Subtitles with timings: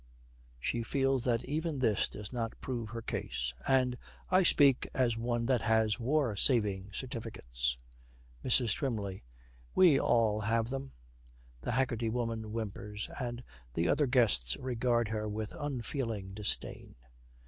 [0.59, 3.53] She feels that even this does not prove her case.
[3.67, 3.99] 'And
[4.31, 7.77] I speak as one that has War Savings Certificates.'
[8.43, 8.73] MRS.
[8.75, 9.21] TWYMLEY.
[9.75, 10.93] 'We all have them.'
[11.61, 13.43] The Haggerty Woman whimpers, and
[13.75, 16.95] the other guests regard her with unfeeling disdain.